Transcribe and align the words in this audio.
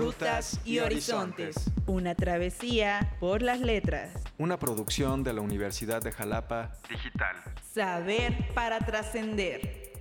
Rutas 0.00 0.58
y 0.64 0.78
Horizontes. 0.78 1.70
Una 1.86 2.14
travesía 2.14 3.14
por 3.20 3.42
las 3.42 3.60
letras. 3.60 4.10
Una 4.38 4.58
producción 4.58 5.22
de 5.22 5.34
la 5.34 5.42
Universidad 5.42 6.00
de 6.00 6.10
Jalapa 6.10 6.72
Digital. 6.88 7.36
Saber 7.74 8.48
para 8.54 8.78
trascender. 8.78 9.92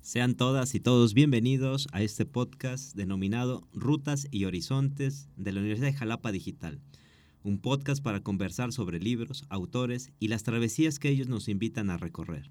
Sean 0.00 0.36
todas 0.36 0.76
y 0.76 0.80
todos 0.80 1.14
bienvenidos 1.14 1.88
a 1.90 2.02
este 2.02 2.24
podcast 2.24 2.94
denominado 2.94 3.66
Rutas 3.72 4.28
y 4.30 4.44
Horizontes 4.44 5.28
de 5.36 5.50
la 5.50 5.58
Universidad 5.58 5.88
de 5.88 5.94
Jalapa 5.94 6.30
Digital. 6.30 6.80
Un 7.44 7.58
podcast 7.58 8.02
para 8.02 8.20
conversar 8.20 8.72
sobre 8.72 9.00
libros, 9.00 9.44
autores 9.48 10.12
y 10.20 10.28
las 10.28 10.44
travesías 10.44 11.00
que 11.00 11.08
ellos 11.08 11.26
nos 11.26 11.48
invitan 11.48 11.90
a 11.90 11.96
recorrer. 11.96 12.50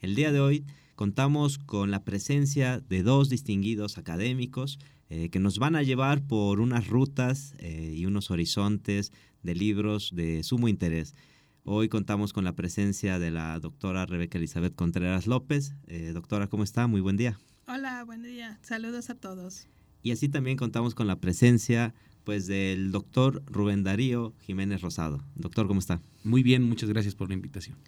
El 0.00 0.16
día 0.16 0.32
de 0.32 0.40
hoy 0.40 0.64
contamos 0.96 1.58
con 1.58 1.92
la 1.92 2.02
presencia 2.02 2.80
de 2.80 3.04
dos 3.04 3.28
distinguidos 3.28 3.98
académicos 3.98 4.80
eh, 5.10 5.30
que 5.30 5.38
nos 5.38 5.60
van 5.60 5.76
a 5.76 5.84
llevar 5.84 6.26
por 6.26 6.58
unas 6.58 6.88
rutas 6.88 7.54
eh, 7.58 7.94
y 7.96 8.06
unos 8.06 8.32
horizontes 8.32 9.12
de 9.44 9.54
libros 9.54 10.10
de 10.12 10.42
sumo 10.42 10.66
interés. 10.66 11.14
Hoy 11.62 11.88
contamos 11.88 12.32
con 12.32 12.42
la 12.42 12.56
presencia 12.56 13.20
de 13.20 13.30
la 13.30 13.60
doctora 13.60 14.06
Rebeca 14.06 14.38
Elizabeth 14.38 14.74
Contreras 14.74 15.28
López. 15.28 15.74
Eh, 15.86 16.10
doctora, 16.12 16.48
¿cómo 16.48 16.64
está? 16.64 16.88
Muy 16.88 17.00
buen 17.00 17.16
día. 17.16 17.38
Hola, 17.68 18.02
buen 18.04 18.24
día. 18.24 18.58
Saludos 18.62 19.08
a 19.08 19.14
todos. 19.14 19.68
Y 20.02 20.10
así 20.10 20.28
también 20.28 20.56
contamos 20.56 20.96
con 20.96 21.06
la 21.06 21.20
presencia 21.20 21.94
pues 22.26 22.48
del 22.48 22.90
doctor 22.90 23.44
Rubén 23.46 23.84
Darío 23.84 24.34
Jiménez 24.40 24.82
Rosado. 24.82 25.22
Doctor, 25.36 25.68
¿cómo 25.68 25.78
está? 25.78 26.02
Muy 26.24 26.42
bien, 26.42 26.64
muchas 26.64 26.90
gracias 26.90 27.14
por 27.14 27.28
la 27.28 27.34
invitación. 27.34 27.78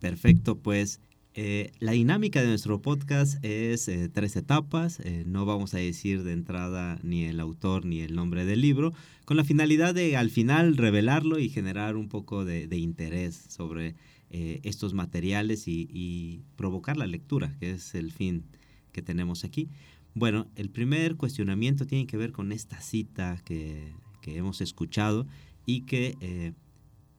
Perfecto, 0.00 0.58
pues 0.58 1.00
eh, 1.34 1.70
la 1.78 1.92
dinámica 1.92 2.42
de 2.42 2.48
nuestro 2.48 2.82
podcast 2.82 3.42
es 3.44 3.86
eh, 3.86 4.08
tres 4.08 4.34
etapas. 4.34 4.98
Eh, 4.98 5.22
no 5.28 5.46
vamos 5.46 5.74
a 5.74 5.78
decir 5.78 6.24
de 6.24 6.32
entrada 6.32 6.98
ni 7.04 7.22
el 7.22 7.38
autor 7.38 7.86
ni 7.86 8.00
el 8.00 8.16
nombre 8.16 8.44
del 8.44 8.60
libro, 8.60 8.92
con 9.24 9.36
la 9.36 9.44
finalidad 9.44 9.94
de 9.94 10.16
al 10.16 10.30
final 10.30 10.76
revelarlo 10.76 11.38
y 11.38 11.48
generar 11.48 11.96
un 11.96 12.08
poco 12.08 12.44
de, 12.44 12.66
interés 12.76 13.44
sobre 13.48 13.94
estos 14.30 14.94
materiales 14.94 15.68
y, 15.68 16.42
provocar 16.56 16.96
la 16.96 17.06
lectura, 17.06 17.54
que 17.60 17.70
es 17.70 17.94
el 17.94 18.10
fin 18.10 18.42
que 18.90 19.02
tenemos 19.02 19.44
aquí. 19.44 19.68
Bueno, 20.14 20.46
el 20.54 20.70
primer 20.70 21.16
cuestionamiento 21.16 21.86
tiene 21.86 22.06
que 22.06 22.16
ver 22.16 22.32
con 22.32 22.52
esta 22.52 22.80
cita 22.80 23.40
que, 23.44 23.92
que 24.20 24.36
hemos 24.36 24.60
escuchado 24.60 25.26
y 25.66 25.82
que 25.82 26.54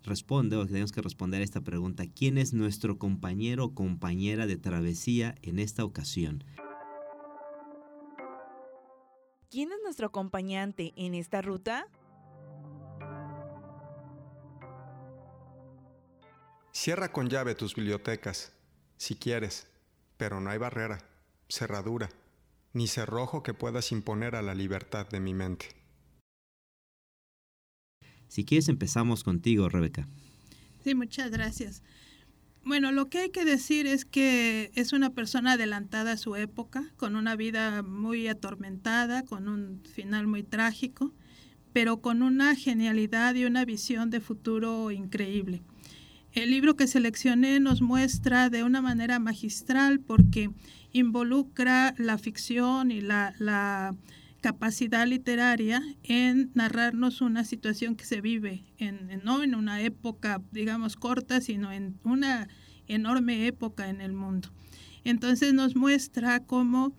responde 0.05 0.55
o 0.55 0.65
tenemos 0.65 0.91
que 0.91 1.01
responder 1.01 1.41
a 1.41 1.43
esta 1.43 1.61
pregunta. 1.61 2.05
¿Quién 2.07 2.37
es 2.37 2.53
nuestro 2.53 2.97
compañero 2.97 3.65
o 3.65 3.73
compañera 3.73 4.47
de 4.47 4.57
travesía 4.57 5.35
en 5.41 5.59
esta 5.59 5.83
ocasión? 5.83 6.43
¿Quién 9.49 9.71
es 9.71 9.79
nuestro 9.83 10.07
acompañante 10.07 10.93
en 10.95 11.15
esta 11.15 11.41
ruta? 11.41 11.87
Cierra 16.71 17.11
con 17.11 17.29
llave 17.29 17.55
tus 17.55 17.73
bibliotecas, 17.73 18.53
si 18.97 19.15
quieres, 19.15 19.67
pero 20.17 20.41
no 20.41 20.49
hay 20.49 20.57
barrera, 20.57 20.99
cerradura, 21.47 22.09
ni 22.75 22.87
cerrojo 22.87 23.41
que 23.41 23.53
puedas 23.53 23.91
imponer 23.91 24.35
a 24.35 24.41
la 24.41 24.53
libertad 24.53 25.07
de 25.09 25.19
mi 25.21 25.33
mente. 25.33 25.67
Si 28.27 28.43
quieres 28.43 28.67
empezamos 28.67 29.23
contigo, 29.23 29.69
Rebeca. 29.69 30.07
Sí, 30.83 30.93
muchas 30.93 31.31
gracias. 31.31 31.81
Bueno, 32.65 32.91
lo 32.91 33.09
que 33.09 33.19
hay 33.19 33.29
que 33.29 33.45
decir 33.45 33.87
es 33.87 34.03
que 34.03 34.71
es 34.75 34.91
una 34.91 35.11
persona 35.11 35.53
adelantada 35.53 36.13
a 36.13 36.17
su 36.17 36.35
época, 36.35 36.91
con 36.97 37.15
una 37.15 37.35
vida 37.35 37.81
muy 37.81 38.27
atormentada, 38.27 39.23
con 39.23 39.47
un 39.47 39.81
final 39.83 40.27
muy 40.27 40.43
trágico, 40.43 41.13
pero 41.71 42.01
con 42.01 42.23
una 42.23 42.55
genialidad 42.55 43.35
y 43.35 43.45
una 43.45 43.63
visión 43.63 44.09
de 44.09 44.19
futuro 44.19 44.91
increíble. 44.91 45.61
El 46.35 46.51
libro 46.51 46.75
que 46.75 46.85
seleccioné 46.85 47.61
nos 47.61 47.81
muestra 47.81 48.49
de 48.49 48.63
una 48.63 48.81
manera 48.81 49.19
magistral 49.19 50.01
porque 50.01 50.51
involucra 50.91 51.95
la 51.97 52.17
ficción 52.17 52.91
y 52.91 52.99
la, 52.99 53.95
capacidad 54.41 55.07
literaria 55.07 55.81
en 56.03 56.51
narrarnos 56.53 57.21
una 57.21 57.43
situación 57.45 57.95
que 57.95 58.05
se 58.05 58.21
vive, 58.21 58.63
en, 58.77 59.21
no 59.23 59.41
en 59.41 59.55
una 59.55 59.81
época, 59.81 60.39
digamos, 60.51 60.97
corta, 60.97 61.41
sino 61.41 61.71
en 61.71 61.97
una 62.03 62.47
enorme 62.87 63.47
época 63.47 63.89
en 63.89 64.01
el 64.01 64.13
mundo. 64.13 64.49
Entonces 65.03 65.55
nos 65.55 65.75
muestra 65.75 66.41
cómo 66.41 66.93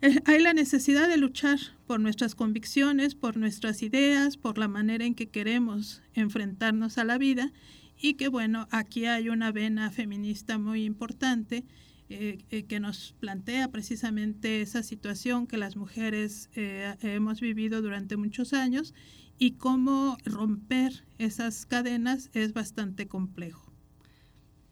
eh, 0.00 0.20
hay 0.24 0.40
la 0.40 0.54
necesidad 0.54 1.08
de 1.08 1.18
luchar 1.18 1.58
por 1.86 2.00
nuestras 2.00 2.34
convicciones, 2.34 3.14
por 3.14 3.36
nuestras 3.36 3.82
ideas, 3.82 4.38
por 4.38 4.56
la 4.56 4.68
manera 4.68 5.04
en 5.04 5.14
que 5.14 5.28
queremos 5.28 6.00
enfrentarnos 6.14 6.96
a 6.96 7.04
la 7.04 7.18
vida 7.18 7.52
y 8.00 8.14
que 8.14 8.28
bueno, 8.28 8.66
aquí 8.70 9.04
hay 9.06 9.28
una 9.28 9.52
vena 9.52 9.90
feminista 9.90 10.58
muy 10.58 10.84
importante 10.84 11.64
eh, 12.08 12.38
eh, 12.50 12.64
que 12.64 12.80
nos 12.80 13.14
plantea 13.20 13.68
precisamente 13.70 14.62
esa 14.62 14.82
situación 14.82 15.46
que 15.46 15.58
las 15.58 15.76
mujeres 15.76 16.50
eh, 16.54 16.96
hemos 17.02 17.40
vivido 17.40 17.82
durante 17.82 18.16
muchos 18.16 18.52
años 18.52 18.94
y 19.38 19.52
cómo 19.52 20.16
romper 20.24 21.04
esas 21.18 21.66
cadenas 21.66 22.30
es 22.32 22.52
bastante 22.52 23.06
complejo. 23.06 23.72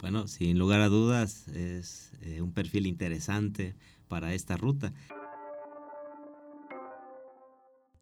Bueno, 0.00 0.26
sin 0.26 0.58
lugar 0.58 0.80
a 0.80 0.88
dudas 0.88 1.48
es 1.48 2.12
un 2.40 2.52
perfil 2.52 2.86
interesante 2.86 3.74
para 4.08 4.34
esta 4.34 4.56
ruta. 4.56 4.92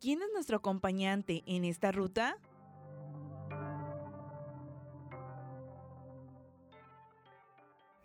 ¿Quién 0.01 0.21
es 0.23 0.29
nuestro 0.35 0.59
acompañante 0.59 1.43
en 1.47 1.65
esta 1.65 1.91
ruta? 1.91 2.37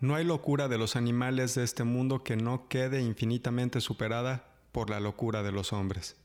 No 0.01 0.15
hay 0.15 0.25
locura 0.25 0.67
de 0.67 0.79
los 0.79 0.95
animales 0.95 1.53
de 1.53 1.63
este 1.63 1.83
mundo 1.83 2.23
que 2.23 2.35
no 2.35 2.67
quede 2.67 3.03
infinitamente 3.03 3.81
superada 3.81 4.51
por 4.71 4.89
la 4.89 4.99
locura 4.99 5.43
de 5.43 5.51
los 5.51 5.73
hombres. 5.73 6.17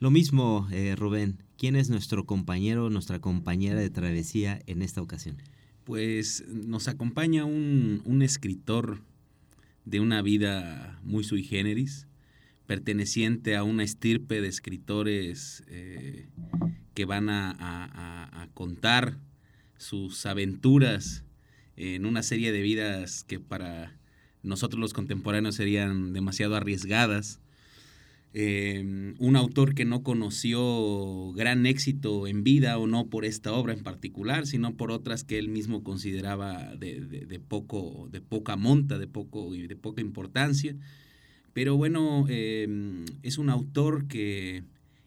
Lo 0.00 0.10
mismo, 0.10 0.66
eh, 0.72 0.96
Rubén, 0.96 1.44
¿quién 1.56 1.76
es 1.76 1.88
nuestro 1.88 2.26
compañero, 2.26 2.90
nuestra 2.90 3.20
compañera 3.20 3.78
de 3.78 3.88
travesía 3.88 4.60
en 4.66 4.82
esta 4.82 5.00
ocasión? 5.00 5.36
Pues 5.84 6.44
nos 6.48 6.88
acompaña 6.88 7.44
un, 7.44 8.20
escritor 8.20 9.00
de 9.84 10.00
una 10.00 10.22
vida 10.22 10.98
muy 11.04 11.22
sui 11.22 11.44
generis, 11.44 12.08
perteneciente 12.66 13.54
a 13.54 13.62
una 13.62 13.84
estirpe 13.84 14.40
de 14.40 14.48
escritores 14.48 15.62
eh, 15.68 16.26
que 16.94 17.04
van 17.04 17.28
a 17.30 18.48
contar 18.54 19.18
sus 19.78 20.26
aventuras 20.26 21.22
en 21.76 22.06
una 22.06 22.22
serie 22.22 22.52
de 22.52 22.62
vidas 22.62 23.24
que 23.24 23.40
para 23.40 23.92
nosotros 24.42 24.80
los 24.80 24.92
contemporáneos 24.92 25.56
serían 25.56 26.12
demasiado 26.12 26.56
arriesgadas. 26.56 27.40
Em, 28.38 29.14
un 29.18 29.34
autor 29.34 29.74
que 29.74 29.86
no 29.86 30.02
conoció 30.02 31.32
gran 31.32 31.64
éxito 31.64 32.26
en 32.26 32.44
vida 32.44 32.76
o 32.76 32.86
no 32.86 33.06
por 33.06 33.24
esta 33.24 33.52
obra 33.52 33.72
en 33.72 33.82
particular, 33.82 34.46
sino 34.46 34.76
por 34.76 34.90
otras 34.90 35.24
que 35.24 35.38
él 35.38 35.48
mismo 35.48 35.82
consideraba 35.82 36.76
de, 36.76 37.40
poco, 37.48 38.08
de 38.12 38.20
poca 38.20 38.56
monta, 38.56 38.98
de, 38.98 39.06
poco, 39.06 39.52
de 39.52 39.76
poca 39.76 40.02
importancia. 40.02 40.76
Pero 41.54 41.76
bueno, 41.76 42.26
em, 42.28 43.06
es 43.22 43.38
un 43.38 43.48
autor 43.48 44.06
que 44.06 44.64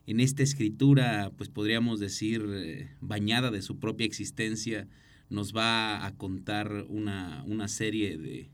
en 0.08 0.20
esta 0.20 0.42
escritura, 0.42 1.32
pues 1.38 1.50
podríamos 1.50 2.00
decir, 2.00 2.44
eh, 2.50 2.90
bañada 3.00 3.52
de 3.52 3.62
su 3.62 3.78
propia 3.78 4.08
existencia, 4.08 4.88
nos 5.30 5.56
va 5.56 6.06
a 6.06 6.16
contar 6.16 6.86
una, 6.90 7.68
serie 7.68 8.50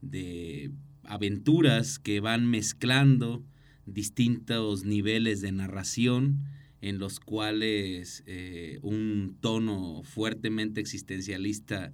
de, 0.00 0.70
aventuras 1.04 1.98
que 1.98 2.20
van 2.20 2.50
mezclando 2.50 3.44
distintos 3.86 4.84
niveles 4.84 5.40
de 5.40 5.52
narración 5.52 6.44
en 6.80 6.98
los 6.98 7.18
cuales 7.18 8.22
eh, 8.26 8.78
un 8.82 9.36
tono 9.40 10.02
fuertemente 10.04 10.80
existencialista 10.80 11.92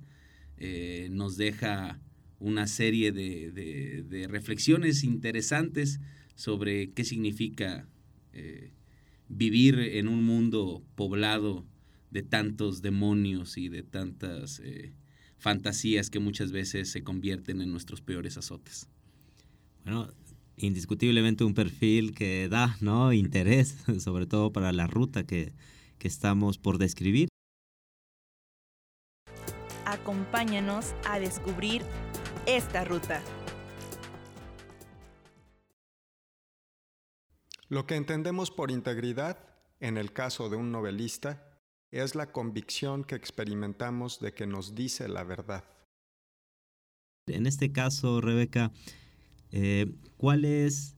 eh, 0.58 1.08
nos 1.10 1.37
deja 1.37 2.00
una 2.38 2.67
serie 2.67 3.12
de, 3.12 4.26
reflexiones 4.28 5.05
interesantes 5.05 6.00
sobre 6.34 6.90
qué 6.90 7.05
significa 7.05 7.88
eh, 8.32 8.72
vivir 9.28 9.78
en 9.78 10.08
un 10.08 10.25
mundo 10.25 10.84
poblado 10.94 11.64
de 12.14 12.22
tantos 12.22 12.81
demonios 12.81 13.58
y 13.58 13.69
de 13.69 13.82
tantas 13.82 14.61
eh, 14.61 14.94
fantasías 15.37 16.11
que 16.11 16.20
muchas 16.20 16.52
veces 16.52 16.88
se 16.88 17.02
convierten 17.02 17.61
en 17.61 17.72
nuestros 17.72 18.00
peores 18.00 18.38
azotes. 18.38 18.88
Bueno, 19.82 20.14
indiscutiblemente 20.56 21.43
un 21.43 21.55
perfil 21.55 22.14
que 22.14 22.49
da 22.49 22.76
¿no? 22.81 23.12
interés, 23.12 23.78
sobre 23.99 24.26
todo 24.26 24.52
para 24.52 24.70
la 24.70 24.87
ruta 24.87 25.26
que, 25.26 25.55
que 25.99 26.06
estamos 26.06 26.56
por 26.56 26.78
describir. 26.78 27.26
Acompáñanos 29.84 30.94
a 31.06 31.19
descubrir 31.19 31.82
esta 32.46 32.84
ruta. 32.84 33.20
Lo 37.69 37.87
que 37.87 37.96
entendemos 37.96 38.52
por 38.52 38.70
integridad, 38.70 39.37
en 39.81 39.96
el 39.96 40.12
caso 40.12 40.49
de 40.49 40.55
un 40.55 40.70
novelista, 40.70 41.50
es 42.02 42.14
la 42.14 42.32
convicción 42.32 43.05
que 43.05 43.14
experimentamos 43.14 44.19
de 44.20 44.32
que 44.32 44.46
nos 44.46 44.75
dice 44.75 45.08
la 45.08 45.23
verdad. 45.23 45.64
En 47.26 47.46
este 47.46 47.73
caso, 47.73 48.20
Rebeca, 48.20 48.73
eh, 49.52 49.94
¿cuál 50.17 50.44
es 50.44 50.96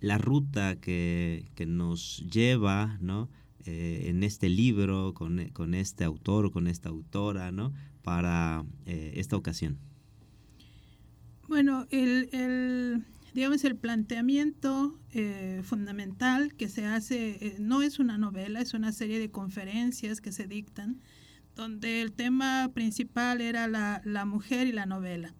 la 0.00 0.18
ruta 0.18 0.80
que, 0.80 1.44
nos 1.66 2.24
lleva 2.30 2.96
¿no? 3.00 3.28
Eh, 3.66 4.06
en 4.06 4.22
este 4.22 4.48
libro, 4.48 5.12
con, 5.14 5.50
con, 5.50 5.74
este 5.74 6.04
autor, 6.04 6.50
con 6.50 6.66
esta 6.66 6.88
autora, 6.88 7.52
¿no? 7.52 7.72
para 8.02 8.64
eh, 8.86 9.12
esta 9.16 9.36
ocasión? 9.36 9.78
Bueno, 11.46 11.86
el, 11.90 13.04
digamos, 13.34 13.64
el 13.64 13.76
planteamiento 13.76 14.98
eh, 15.12 15.60
fundamental 15.64 16.54
que 16.54 16.68
se 16.68 16.86
hace 16.86 17.38
eh, 17.40 17.56
no 17.58 17.82
es 17.82 17.98
una 17.98 18.18
novela, 18.18 18.60
es 18.60 18.74
una 18.74 18.92
serie 18.92 19.18
de 19.18 19.30
conferencias 19.30 20.20
que 20.20 20.32
se 20.32 20.46
dictan, 20.46 21.00
donde 21.54 22.02
el 22.02 22.12
tema 22.12 22.70
principal 22.72 23.40
era 23.40 23.68
la, 23.68 24.00
la 24.04 24.24
mujer 24.24 24.66
y 24.66 24.72
la 24.72 24.86
novela. 24.86 25.34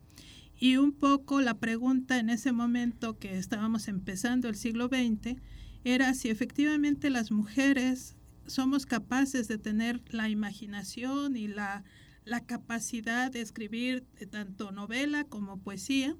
Y 0.58 0.76
un 0.76 0.92
poco 0.92 1.40
la 1.40 1.58
pregunta 1.58 2.18
en 2.18 2.30
ese 2.30 2.52
momento 2.52 3.18
que 3.18 3.38
estábamos 3.38 3.86
empezando 3.86 4.48
el 4.48 4.56
siglo 4.56 4.88
XX 4.88 5.36
era 5.84 6.12
si 6.14 6.28
efectivamente 6.28 7.10
las 7.10 7.30
mujeres 7.30 8.16
somos 8.46 8.84
capaces 8.84 9.46
de 9.46 9.58
tener 9.58 10.02
la 10.10 10.28
imaginación 10.28 11.36
y 11.36 11.46
la, 11.46 11.84
la 12.24 12.40
capacidad 12.40 13.30
de 13.30 13.40
escribir 13.40 14.04
tanto 14.30 14.72
novela 14.72 15.24
como 15.24 15.58
poesía 15.58 16.16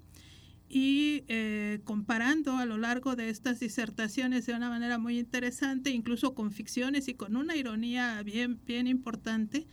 y 0.69 1.25
eh, 1.29 1.81
comparando 1.85 2.59
a 2.59 2.67
lo 2.67 2.77
largo 2.77 3.17
de 3.17 3.31
estas 3.31 3.59
disertaciones 3.59 4.45
de 4.47 4.55
una 4.55 4.69
manera 4.69 4.99
muy 4.99 5.19
interesante, 5.19 5.91
incluso 5.91 6.35
con 6.35 6.53
ficciones 6.53 7.09
y 7.09 7.15
con 7.15 7.37
una 7.37 7.57
ironía 7.57 8.23
bien, 8.23 8.61
bien 8.67 8.87
importante, 8.87 9.67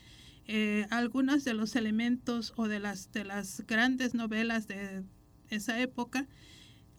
eh, 0.47 0.85
algunos 0.91 1.43
de 1.43 1.53
los 1.53 1.75
elementos 1.75 2.53
o 2.55 2.67
de 2.67 2.79
las, 2.79 3.11
de 3.11 3.25
las 3.25 3.63
grandes 3.67 4.13
novelas 4.13 4.67
de 4.67 5.03
esa 5.49 5.81
época 5.81 6.27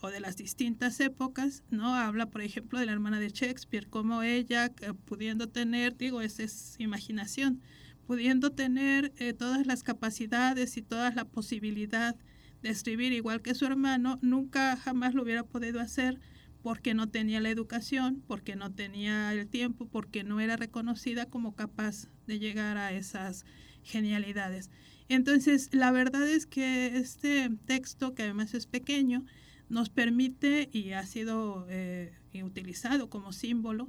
o 0.02 0.10
de 0.10 0.20
las 0.20 0.36
distintas 0.36 1.00
épocas, 1.00 1.62
¿no? 1.70 1.94
Habla, 1.94 2.26
por 2.26 2.42
ejemplo, 2.42 2.78
de 2.78 2.84
la 2.84 2.92
hermana 2.92 3.18
de 3.18 3.30
Shakespeare, 3.30 3.88
como 3.88 4.22
ella, 4.22 4.66
eh, 4.82 4.92
pudiendo 5.06 5.48
tener, 5.48 5.96
digo, 5.96 6.20
esa 6.20 6.42
es 6.42 6.76
imaginación, 6.78 7.62
pudiendo 8.06 8.52
tener 8.52 9.12
todas 9.36 9.66
las 9.66 9.82
capacidades 9.82 10.76
y 10.76 10.82
toda 10.82 11.10
la 11.10 11.24
posibilidad 11.24 12.14
de 12.62 12.70
escribir 12.70 13.12
igual 13.12 13.42
que 13.42 13.54
su 13.54 13.64
hermano, 13.66 14.18
nunca 14.22 14.76
jamás 14.76 15.14
lo 15.14 15.22
hubiera 15.22 15.44
podido 15.44 15.80
hacer 15.80 16.18
porque 16.62 16.94
no 16.94 17.08
tenía 17.08 17.40
la 17.40 17.50
educación, 17.50 18.24
porque 18.26 18.56
no 18.56 18.72
tenía 18.72 19.32
el 19.32 19.46
tiempo, 19.46 19.86
porque 19.86 20.24
no 20.24 20.40
era 20.40 20.56
reconocida 20.56 21.26
como 21.26 21.54
capaz 21.54 22.08
de 22.26 22.40
llegar 22.40 22.76
a 22.76 22.92
esas 22.92 23.44
genialidades. 23.84 24.70
Entonces, 25.08 25.68
la 25.72 25.92
verdad 25.92 26.28
es 26.28 26.46
que 26.46 26.96
este 26.96 27.50
texto, 27.66 28.14
que 28.14 28.24
además 28.24 28.52
es 28.54 28.66
pequeño, 28.66 29.24
nos 29.68 29.90
permite 29.90 30.68
y 30.72 30.90
ha 30.92 31.06
sido 31.06 31.66
eh, 31.68 32.12
utilizado 32.42 33.08
como 33.08 33.32
símbolo, 33.32 33.88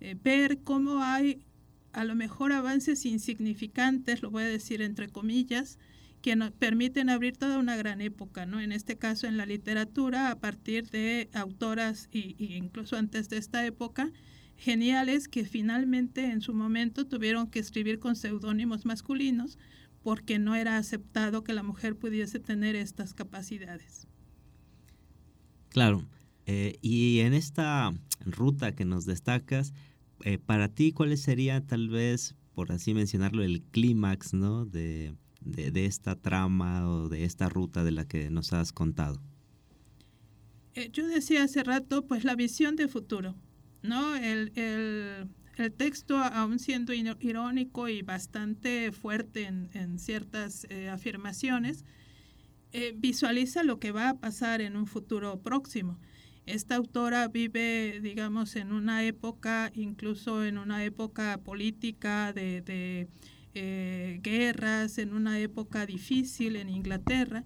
eh, 0.00 0.16
ver 0.20 0.58
cómo 0.62 1.02
hay 1.02 1.44
a 1.92 2.04
lo 2.04 2.14
mejor 2.14 2.52
avances 2.52 3.06
insignificantes, 3.06 4.22
lo 4.22 4.30
voy 4.30 4.42
a 4.42 4.48
decir 4.48 4.82
entre 4.82 5.08
comillas, 5.08 5.78
que 6.26 6.34
nos 6.34 6.50
permiten 6.50 7.08
abrir 7.08 7.36
toda 7.36 7.56
una 7.56 7.76
gran 7.76 8.00
época, 8.00 8.46
¿no? 8.46 8.60
En 8.60 8.72
este 8.72 8.98
caso 8.98 9.28
en 9.28 9.36
la 9.36 9.46
literatura, 9.46 10.32
a 10.32 10.40
partir 10.40 10.90
de 10.90 11.30
autoras 11.32 12.08
y, 12.10 12.34
incluso 12.56 12.96
antes 12.96 13.28
de 13.28 13.36
esta 13.36 13.64
época, 13.64 14.10
geniales 14.56 15.28
que 15.28 15.44
finalmente 15.44 16.24
en 16.24 16.40
su 16.40 16.52
momento 16.52 17.06
tuvieron 17.06 17.46
que 17.46 17.60
escribir 17.60 18.00
con 18.00 18.16
seudónimos 18.16 18.84
masculinos 18.86 19.56
porque 20.02 20.40
no 20.40 20.56
era 20.56 20.78
aceptado 20.78 21.44
que 21.44 21.54
la 21.54 21.62
mujer 21.62 21.94
pudiese 21.94 22.40
tener 22.40 22.74
estas 22.74 23.14
capacidades. 23.14 24.08
Claro, 25.68 26.08
eh, 26.46 26.74
y 26.82 27.20
en 27.20 27.34
esta 27.34 27.94
ruta 28.24 28.74
que 28.74 28.84
nos 28.84 29.06
destacas, 29.06 29.72
eh, 30.24 30.38
para 30.38 30.74
ti, 30.74 30.90
¿cuál 30.90 31.16
sería 31.18 31.64
tal 31.64 31.88
vez, 31.88 32.34
por 32.52 32.72
así 32.72 32.94
mencionarlo, 32.94 33.44
el 33.44 33.62
clímax 33.62 34.34
¿no? 34.34 34.66
de, 34.66 35.14
de, 35.46 35.86
esta 35.86 36.16
trama 36.16 36.88
o 36.88 37.08
de 37.08 37.24
esta 37.24 37.48
ruta 37.48 37.84
de 37.84 37.92
la 37.92 38.06
que 38.06 38.30
nos 38.30 38.52
has 38.52 38.72
contado? 38.72 39.20
Eh, 40.74 40.90
yo 40.92 41.06
decía 41.06 41.44
hace 41.44 41.62
rato, 41.62 42.06
pues 42.06 42.24
la 42.24 42.34
visión 42.34 42.76
de 42.76 42.88
futuro, 42.88 43.34
¿no? 43.82 44.16
El, 44.16 44.52
texto, 45.78 46.18
aún 46.18 46.58
siendo 46.58 46.92
irónico 46.92 47.88
y 47.88 48.02
bastante 48.02 48.92
fuerte 48.92 49.44
en, 49.46 49.98
ciertas 49.98 50.66
eh, 50.68 50.90
afirmaciones, 50.90 51.86
eh, 52.72 52.92
visualiza 52.94 53.62
lo 53.62 53.78
que 53.78 53.90
va 53.90 54.10
a 54.10 54.18
pasar 54.18 54.60
en 54.60 54.76
un 54.76 54.86
futuro 54.86 55.40
próximo. 55.40 55.98
Esta 56.44 56.76
autora 56.76 57.28
vive, 57.28 58.00
digamos, 58.02 58.54
en 58.56 58.70
una 58.70 59.02
época, 59.04 59.72
incluso 59.74 60.44
en 60.44 60.58
una 60.58 60.84
época 60.84 61.38
política 61.42 62.34
de 62.34 63.08
eh, 63.58 64.20
guerras, 64.22 64.98
en 64.98 65.14
una 65.14 65.38
época 65.38 65.86
difícil 65.86 66.56
en 66.56 66.68
Inglaterra, 66.68 67.44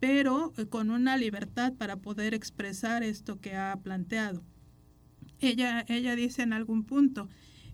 pero 0.00 0.52
eh, 0.56 0.66
con 0.66 0.90
una 0.90 1.16
libertad 1.16 1.72
para 1.72 1.96
poder 1.96 2.34
expresar 2.34 3.02
esto 3.02 3.40
que 3.40 3.56
ha 3.56 3.74
planteado. 3.82 4.44
Ella, 5.40 5.84
ella 5.88 6.14
dice 6.14 6.42
en 6.42 6.52
algún 6.52 6.84
punto, 6.84 7.28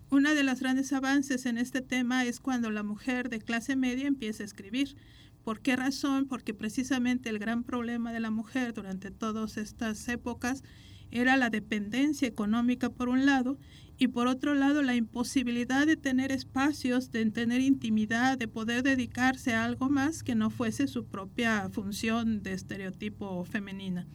uno 0.09 0.33
de 0.33 0.43
los 0.43 0.59
grandes 0.59 0.93
avances 0.93 1.45
en 1.45 1.57
este 1.57 1.81
tema 1.81 2.23
es 2.23 2.39
cuando 2.39 2.69
la 2.71 2.83
mujer 2.83 3.29
de 3.29 3.39
clase 3.39 3.75
media 3.75 4.07
empieza 4.07 4.43
a 4.43 4.45
escribir. 4.45 4.95
¿Por 5.43 5.59
qué 5.59 5.75
razón? 5.75 6.27
Porque 6.27 6.53
precisamente 6.53 7.29
el 7.29 7.39
gran 7.39 7.63
problema 7.63 8.13
de 8.13 8.19
la 8.19 8.31
mujer 8.31 8.73
durante 8.73 9.11
todas 9.11 9.57
estas 9.57 10.07
épocas 10.07 10.63
era 11.11 11.37
la 11.37 11.49
dependencia 11.49 12.27
económica 12.27 12.89
por 12.89 13.09
un 13.09 13.25
lado 13.25 13.57
y 13.97 14.07
por 14.07 14.27
otro 14.27 14.53
lado 14.55 14.81
la 14.81 14.95
imposibilidad 14.95 15.85
de 15.85 15.95
tener 15.95 16.31
espacios, 16.31 17.11
de 17.11 17.25
tener 17.31 17.61
intimidad, 17.61 18.37
de 18.37 18.47
poder 18.47 18.83
dedicarse 18.83 19.53
a 19.53 19.65
algo 19.65 19.89
más 19.89 20.23
que 20.23 20.35
no 20.35 20.49
fuese 20.49 20.87
su 20.87 21.05
propia 21.05 21.69
función 21.69 22.41
de 22.43 22.53
estereotipo 22.53 23.45
femenina. 23.45 24.07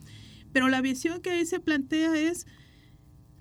Pero 0.51 0.67
la 0.67 0.81
visión 0.81 1.21
que 1.21 1.31
ahí 1.31 1.45
se 1.45 1.59
plantea 1.59 2.15
es, 2.17 2.45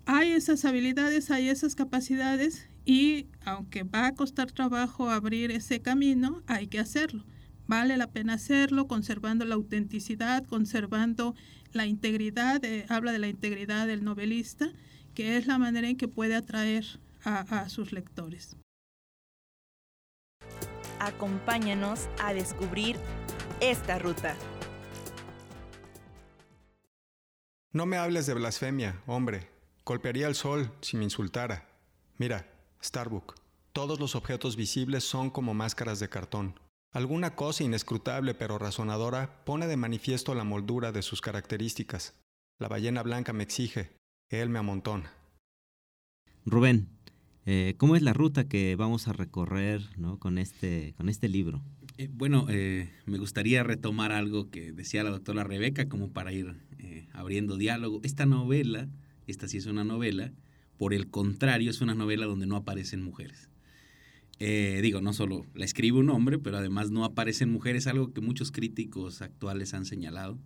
hay 0.07 0.31
esas 0.31 0.65
habilidades, 0.65 1.31
hay 1.31 1.49
esas 1.49 1.75
capacidades 1.75 2.69
y 2.85 3.27
aunque 3.45 3.83
va 3.83 4.07
a 4.07 4.15
costar 4.15 4.51
trabajo 4.53 5.11
abrir 5.11 5.51
ese 5.51 5.81
camino, 5.81 6.43
hay 6.47 6.69
que 6.69 6.79
hacerlo. 6.79 7.25
Vale 7.67 7.99
la 7.99 8.11
pena 8.11 8.33
hacerlo 8.35 8.87
conservando 8.87 9.45
la 9.45 9.55
autenticidad, 9.55 10.45
conservando 10.45 11.35
la 11.73 11.87
integridad, 11.87 12.61
habla 12.89 13.13
de 13.13 13.19
la 13.19 13.29
integridad 13.29 13.87
del 13.87 14.05
novelista 14.05 14.71
que 15.19 15.37
es 15.37 15.49
la 15.49 15.59
manera 15.59 15.89
en 15.89 15.97
que 15.97 16.07
puede 16.07 16.37
atraer 16.37 16.85
a, 17.25 17.69
sus 17.69 17.91
lectores. 17.91 18.57
Acompáñanos 21.01 22.09
a 22.23 22.33
descubrir 22.33 22.95
esta 23.61 23.99
ruta. 23.99 24.37
No 27.73 27.85
me 27.85 27.97
hables 27.97 28.27
de 28.27 28.35
blasfemia, 28.35 29.03
hombre. 29.09 29.51
Golpearía 29.85 30.29
el 30.29 30.37
sol 30.37 30.73
si 30.83 30.97
me 30.97 31.03
insultara. 31.03 31.69
Mira, 32.17 32.49
Starbuck, 32.81 33.35
todos 33.73 33.99
los 33.99 34.15
objetos 34.15 34.55
visibles 34.55 35.03
son 35.03 35.31
como 35.31 35.53
máscaras 35.53 35.99
de 35.99 36.09
cartón. 36.09 36.61
Alguna 36.91 37.35
cosa 37.35 37.65
inescrutable 37.65 38.35
pero 38.35 38.59
razonadora 38.59 39.45
pone 39.45 39.67
de 39.67 39.77
manifiesto 39.77 40.35
la 40.35 40.45
moldura 40.45 40.91
de 40.91 41.03
sus 41.03 41.21
características. 41.21 42.15
La 42.59 42.69
ballena 42.69 43.03
blanca 43.03 43.35
me 43.35 43.43
exige, 43.43 43.91
él 44.31 44.49
me 44.49 44.59
amontona. 44.59 45.13
Rubén, 46.47 46.89
eh, 47.45 47.75
¿cómo 47.77 47.95
es 47.95 48.03
la 48.03 48.15
ruta 48.15 48.49
que 48.49 48.75
vamos 48.75 49.07
a 49.07 49.13
recorrer 49.13 49.83
con, 50.19 50.39
este, 50.39 50.95
con 50.97 51.11
este 51.11 51.29
libro? 51.29 51.63
Eh, 51.99 52.09
bueno, 52.11 52.47
eh, 52.49 52.91
me 53.05 53.19
gustaría 53.19 53.63
retomar 53.63 54.11
algo 54.11 54.49
que 54.51 54.73
decía 54.73 55.05
la 55.05 55.11
doctora 55.11 55.45
Rebeca 55.45 55.91
como 55.91 56.13
para 56.13 56.33
ir 56.33 56.57
abriendo 57.13 57.59
diálogo. 57.59 58.01
Esta 58.03 58.25
novela, 58.25 58.89
esta 59.27 59.47
sí 59.47 59.59
es 59.59 59.67
una 59.67 59.85
novela, 59.85 60.33
por 60.79 60.95
el 60.95 61.11
contrario, 61.11 61.71
es 61.71 61.83
una 61.83 61.95
novela 61.95 62.25
donde 62.25 62.47
no 62.47 62.57
aparecen 62.57 63.03
mujeres. 63.03 63.51
Digo, 64.39 65.01
no 65.01 65.13
solo 65.13 65.45
la 65.55 65.65
escribe 65.65 65.99
un 65.99 66.11
hombre, 66.11 66.39
pero 66.39 66.59
además 66.59 66.91
no 66.91 67.05
aparecen 67.05 67.51
mujeres, 67.51 67.87
algo 67.87 68.13
que 68.13 68.21
muchos 68.21 68.53
críticos 68.53 69.21
actuales 69.23 69.75
han 69.75 69.85
señalado. 69.85 70.39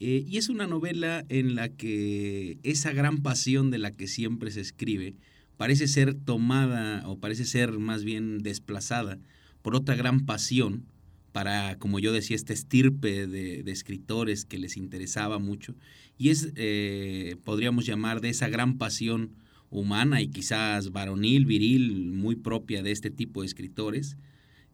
Eh, 0.00 0.24
y 0.26 0.38
es 0.38 0.48
una 0.48 0.66
novela 0.66 1.24
en 1.28 1.54
la 1.54 1.68
que 1.68 2.58
esa 2.62 2.92
gran 2.92 3.18
pasión 3.22 3.70
de 3.70 3.78
la 3.78 3.92
que 3.92 4.08
siempre 4.08 4.50
se 4.50 4.60
escribe 4.60 5.14
parece 5.56 5.86
ser 5.86 6.14
tomada 6.14 7.08
o 7.08 7.18
parece 7.18 7.44
ser 7.44 7.78
más 7.78 8.04
bien 8.04 8.38
desplazada 8.38 9.18
por 9.62 9.76
otra 9.76 9.94
gran 9.94 10.26
pasión 10.26 10.84
para, 11.32 11.78
como 11.78 12.00
yo 12.00 12.12
decía, 12.12 12.36
este 12.36 12.52
estirpe 12.52 13.26
de, 13.26 13.60
escritores 13.70 14.44
que 14.44 14.58
les 14.58 14.76
interesaba 14.76 15.38
mucho. 15.38 15.74
Y 16.16 16.28
es, 16.30 16.52
eh, 16.56 17.36
podríamos 17.44 17.86
llamar, 17.86 18.20
de 18.20 18.28
esa 18.28 18.48
gran 18.48 18.78
pasión 18.78 19.30
humana 19.74 20.22
y 20.22 20.28
quizás 20.28 20.92
varonil, 20.92 21.46
viril, 21.46 22.12
muy 22.12 22.36
propia 22.36 22.82
de 22.82 22.92
este 22.92 23.10
tipo 23.10 23.42
de 23.42 23.48
escritores, 23.48 24.16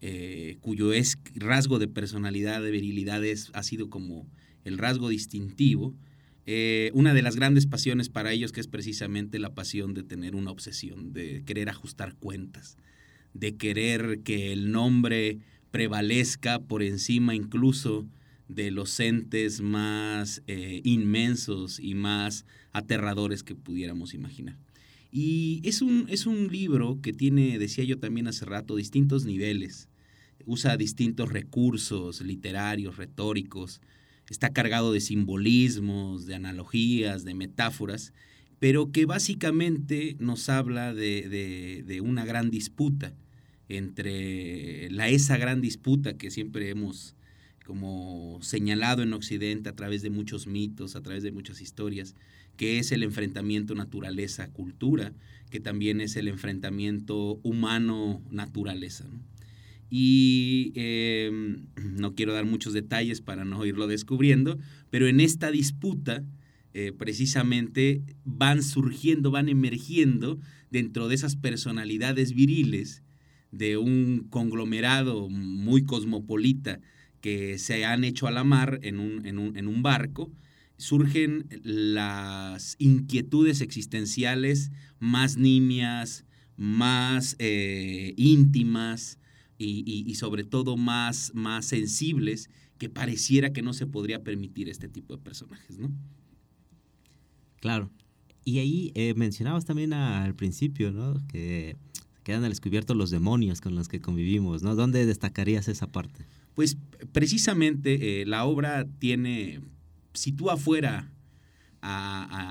eh, 0.03 0.59
cuyo 0.61 0.93
es, 0.93 1.19
rasgo 1.35 1.79
de 1.79 1.89
personalidad, 1.89 2.63
de 2.63 2.71
virilidad 2.71 3.23
ha 3.53 3.63
sido 3.63 3.89
como 3.89 4.27
el 4.65 4.79
rasgo 4.79 5.09
distintivo. 5.09 5.95
Eh, 6.47 6.91
una 6.95 7.15
de 7.15 7.23
las 7.23 7.37
grandes 7.37 7.67
pasiones 7.67 8.09
para 8.09 8.33
ellos 8.33 8.53
que 8.53 8.61
es 8.61 8.67
precisamente 8.67 9.39
la 9.39 9.55
pasión 9.55 9.95
de 9.95 10.03
tener 10.03 10.35
una 10.35 10.51
obsesión, 10.51 11.13
de 11.13 11.43
querer 11.45 11.71
ajustar 11.71 12.15
cuentas, 12.15 12.77
de 13.33 13.57
querer 13.57 14.21
que 14.23 14.53
el 14.53 14.71
nombre 14.71 15.39
prevalezca 15.71 16.59
por 16.59 16.83
encima 16.83 17.35
incluso 17.35 18.07
de 18.49 18.71
los 18.71 18.99
entes 19.01 19.61
más 19.61 20.43
eh, 20.47 20.81
inmensos 20.85 21.79
y 21.79 21.95
más 21.95 22.45
aterradores 22.73 23.43
que 23.43 23.55
pudiéramos 23.55 24.13
imaginar. 24.13 24.59
Y 25.11 25.61
es 25.65 25.83
un, 25.83 26.07
es 26.09 26.27
un 26.27 26.49
libro 26.49 27.01
que 27.03 27.13
tiene, 27.13 27.59
decía 27.59 27.85
yo 27.85 27.99
también 27.99 28.29
hace 28.29 28.45
rato, 28.45 28.77
distintos 28.77 29.25
niveles. 29.25 29.89
Usa 30.47 30.77
distintos 30.77 31.33
recursos 31.33 32.21
literarios, 32.21 32.97
retóricos. 32.97 33.81
Está 34.29 34.51
cargado 34.51 34.93
de 34.93 35.01
simbolismos, 35.01 36.27
de 36.27 36.37
analogías, 36.37 37.25
de 37.25 37.35
metáforas, 37.35 38.13
pero 38.59 38.93
que 38.93 39.07
básicamente 39.07 40.17
nos 40.21 40.49
habla 40.49 40.95
de, 40.95 41.83
de 41.85 42.01
una 42.01 42.25
gran 42.25 42.51
disputa 42.51 43.15
entre 43.71 44.91
la, 44.91 45.09
esa 45.09 45.37
gran 45.37 45.61
disputa 45.61 46.15
que 46.15 46.31
siempre 46.31 46.69
hemos 46.69 47.15
como 47.65 48.39
señalado 48.43 49.03
en 49.03 49.13
Occidente 49.13 49.69
a 49.69 49.77
través 49.77 50.03
de 50.03 50.11
muchos 50.11 50.49
mitos, 50.49 50.97
a 50.97 51.03
través 51.03 51.23
de 51.23 51.31
muchas 51.31 51.61
historias, 51.61 52.17
que 52.57 52.79
es 52.79 52.93
el 52.93 53.03
enfrentamiento 53.03 53.75
naturaleza-cultura, 53.75 55.13
que 55.51 55.61
también 55.61 56.01
es 56.01 56.17
el 56.17 56.29
enfrentamiento 56.29 57.41
humano-naturaleza. 57.43 59.07
Y 59.91 60.73
em, 60.77 61.67
no 61.77 62.15
quiero 62.15 62.33
dar 62.33 62.45
muchos 62.45 62.73
detalles 62.73 63.21
para 63.21 63.45
no 63.45 63.65
irlo 63.67 63.87
descubriendo, 63.89 64.59
pero 64.91 65.09
en 65.09 65.21
esta 65.21 65.51
disputa 65.51 66.25
eh, 66.73 66.93
precisamente 66.97 68.03
van 68.25 68.63
surgiendo, 68.63 69.33
van 69.33 69.49
emergiendo 69.49 70.39
dentro 70.71 71.09
de 71.09 71.17
esas 71.17 71.35
personalidades 71.35 72.33
viriles 72.33 73.03
de 73.51 73.77
un 73.77 74.29
conglomerado 74.31 75.29
muy 75.29 75.85
cosmopolita 75.85 76.81
que 77.21 77.59
se 77.59 77.85
han 77.85 78.05
hecho 78.05 78.29
a 78.29 78.31
la 78.31 78.45
mar 78.45 78.79
en 78.83 79.01
un, 79.01 79.27
en 79.27 79.69
un, 79.69 79.83
barco, 79.83 80.31
surgen 80.81 81.47
las 81.63 82.77
inquietudes 82.79 83.61
existenciales 83.61 84.73
más 84.99 85.37
nimias, 85.37 86.25
más 86.57 87.37
eh, 87.39 88.15
íntimas 88.17 89.19
y, 89.59 90.15
sobre 90.15 90.43
todo 90.43 90.79
más, 90.79 91.33
más 91.35 91.67
sensibles 91.67 92.49
que 92.79 92.89
pareciera 92.89 93.53
que 93.53 93.61
no 93.61 93.75
se 93.75 93.87
podría 93.87 94.25
permitir 94.25 94.71
este 94.71 94.89
tipo 94.89 95.15
de 95.15 95.23
personajes, 95.23 95.79
¿no? 95.79 95.93
Claro. 97.61 97.91
Y 98.43 98.59
ahí 98.59 98.91
eh, 98.95 99.13
mencionabas 99.15 99.67
también 99.67 99.93
al 99.93 100.35
principio, 100.35 100.93
¿no? 100.93 101.15
Que 101.29 101.77
quedan 102.23 102.43
al 102.45 102.51
descubierto 102.51 102.95
los 102.95 103.11
demonios 103.11 103.61
con 103.61 103.75
los 103.75 103.89
que 103.89 104.01
convivimos, 104.01 104.63
¿no? 104.63 104.75
¿Dónde 104.75 105.05
destacarías 105.05 105.69
esa 105.69 105.87
parte? 105.87 106.25
Pues 106.55 106.79
precisamente 107.13 108.23
eh, 108.23 108.27
la 108.27 108.45
obra 108.45 108.87
tiene, 108.99 109.61
sitúa 110.13 110.57
fuera 110.57 111.13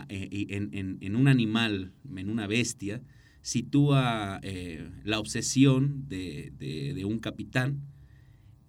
eh, 0.10 0.48
en, 0.50 1.16
un 1.16 1.28
animal, 1.28 1.94
en 2.16 2.30
una 2.30 2.48
bestia, 2.48 3.02
sitúa 3.42 4.40
eh, 4.44 4.90
la 5.04 5.20
obsesión 5.20 6.06
de, 6.08 7.04
un 7.06 7.20
capitán, 7.20 7.82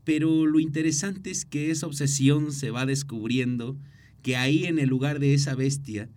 pero 0.05 0.47
lo 0.47 0.61
interesante 0.61 1.31
es 1.31 1.45
que 1.45 1.71
esa 1.71 1.87
obsesión 1.87 2.53
se 2.53 2.71
va 2.71 2.87
descubriendo 2.87 3.79
que 4.23 4.37
ahí 4.37 4.65
en 4.65 4.79
el 4.79 4.89
lugar 4.89 5.19
de 5.19 5.35
esa 5.35 5.55
bestia, 5.55 6.11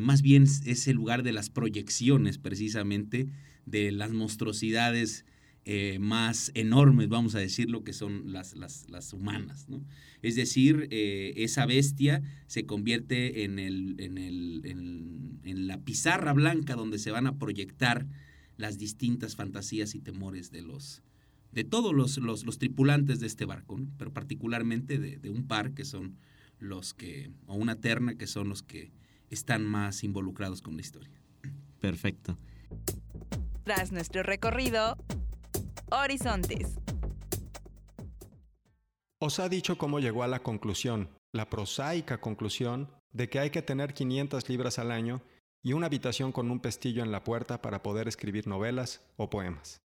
más 0.00 0.22
bien 0.22 0.42
es 0.42 0.86
el 0.86 0.96
lugar 0.96 1.22
de 1.22 1.32
las 1.32 1.50
proyecciones 1.50 2.38
precisamente 2.38 3.28
de 3.66 3.90
las 3.90 4.12
monstruosidades 4.12 5.24
eh, 5.66 5.98
más 5.98 6.50
enormes, 6.54 7.08
vamos 7.08 7.34
a 7.34 7.38
decir, 7.38 7.70
lo 7.70 7.84
que 7.84 7.94
son 7.94 8.32
las, 8.32 8.54
las, 8.54 9.12
humanas. 9.14 9.68
¿no? 9.68 9.82
Es 10.20 10.36
decir, 10.36 10.88
eh, 10.90 11.32
esa 11.36 11.64
bestia 11.64 12.22
se 12.46 12.66
convierte 12.66 13.44
en, 13.44 13.58
el, 13.58 13.96
en, 13.98 14.18
el, 14.18 14.60
en, 14.64 15.66
la 15.66 15.78
pizarra 15.78 16.34
blanca 16.34 16.74
donde 16.74 16.98
se 16.98 17.10
van 17.10 17.26
a 17.26 17.38
proyectar 17.38 18.06
las 18.58 18.76
distintas 18.76 19.36
fantasías 19.36 19.94
y 19.94 20.00
temores 20.00 20.50
de 20.50 20.62
los 20.62 21.02
de 21.52 21.62
todos 21.62 21.94
los, 21.94 22.18
los, 22.18 22.58
tripulantes 22.58 23.20
de 23.20 23.28
este 23.28 23.44
barco, 23.44 23.80
pero 23.96 24.12
particularmente 24.12 24.98
de, 24.98 25.18
de, 25.18 25.30
un 25.30 25.46
par 25.46 25.72
que 25.72 25.84
son 25.84 26.16
los 26.58 26.94
que, 26.94 27.30
o 27.46 27.54
una 27.54 27.76
terna 27.76 28.16
que 28.16 28.26
son 28.26 28.48
los 28.48 28.64
que 28.64 28.90
están 29.30 29.64
más 29.64 30.02
involucrados 30.02 30.62
con 30.62 30.74
la 30.74 30.80
historia. 30.80 31.22
Perfecto. 31.80 32.36
Tras 33.64 33.92
nuestro 33.92 34.22
recorrido, 34.22 34.96
Horizontes. 35.94 36.76
Os 39.20 39.38
ha 39.38 39.48
dicho 39.48 39.78
cómo 39.78 40.00
llegó 40.00 40.22
a 40.22 40.28
la 40.28 40.42
conclusión, 40.42 41.08
la 41.32 41.48
prosaica 41.48 42.20
conclusión, 42.20 42.90
de 43.12 43.28
que 43.28 43.38
hay 43.38 43.50
que 43.50 43.62
tener 43.62 43.94
500 43.94 44.48
libras 44.48 44.78
al 44.78 44.90
año 44.90 45.22
y 45.62 45.72
una 45.72 45.86
habitación 45.86 46.32
con 46.32 46.50
un 46.50 46.58
pestillo 46.58 47.02
en 47.04 47.12
la 47.12 47.22
puerta 47.22 47.62
para 47.62 47.82
poder 47.82 48.08
escribir 48.08 48.46
novelas 48.46 49.00
o 49.16 49.30
poemas. 49.30 49.80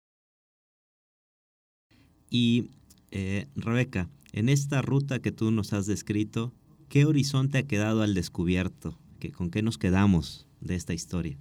Y, 2.31 2.71
eh, 3.11 3.49
Rebeca, 3.57 4.09
en 4.33 4.49
esta 4.49 4.81
ruta 4.83 5.21
que 5.21 5.33
tú 5.33 5.51
nos 5.51 5.73
has 5.73 5.87
descrito, 5.87 6.53
¿qué 6.89 7.05
horizonte 7.05 7.59
ha 7.59 7.67
quedado 7.67 8.03
al 8.03 8.15
descubierto? 8.15 8.97
¿Con 9.35 9.51
qué 9.51 9.63
nos 9.63 9.77
quedamos 9.77 10.47
de 10.61 10.77
esta 10.77 10.95
historia? 10.95 11.37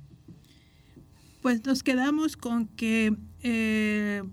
pues 1.45 1.63
nos 1.63 1.83
quedamos 1.83 2.37
con 2.37 2.65
que 2.65 3.15
eh, 3.43 4.23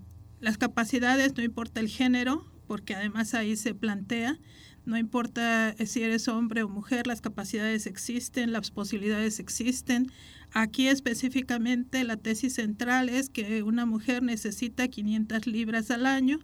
las 0.43 0.57
capacidades, 0.57 1.37
no 1.37 1.41
importa 1.41 1.79
el 1.79 1.87
género, 1.87 2.45
porque 2.67 2.95
además 2.95 3.33
ahí 3.33 3.55
se 3.55 3.73
plantea, 3.73 4.37
no 4.85 4.97
importa 4.97 5.73
si 5.85 6.03
eres 6.03 6.27
hombre 6.27 6.63
o 6.63 6.67
mujer, 6.67 7.07
las 7.07 7.21
capacidades 7.21 7.87
existen, 7.87 8.51
las 8.51 8.69
posibilidades 8.69 9.39
existen. 9.39 10.11
Aquí 10.51 10.89
específicamente 10.89 12.03
la 12.03 12.17
tesis 12.17 12.55
central 12.55 13.07
es 13.07 13.29
que 13.29 13.63
una 13.63 13.85
mujer 13.85 14.21
necesita 14.21 14.89
500 14.89 15.47
libras 15.47 15.89
al 15.91 16.05
año 16.05 16.39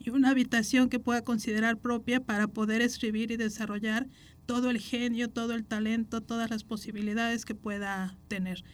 y 0.00 0.10
una 0.10 0.30
habitación 0.30 0.88
que 0.88 0.98
pueda 0.98 1.22
considerar 1.22 1.78
propia 1.78 2.18
para 2.18 2.48
poder 2.48 2.82
escribir 2.82 3.30
y 3.30 3.36
desarrollar 3.36 4.08
todo 4.46 4.68
el 4.68 4.80
genio, 4.80 5.30
todo 5.30 5.54
el 5.54 5.64
talento, 5.64 6.20
todas 6.22 6.50
las 6.50 6.64
posibilidades 6.64 7.44
que 7.44 7.54
pueda 7.54 8.18
tener. 8.26 8.64